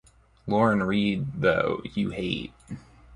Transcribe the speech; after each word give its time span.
Lauren 0.47 0.81
Reed, 0.81 1.27
though, 1.35 1.83
you 1.93 2.09
hate. 2.09 2.51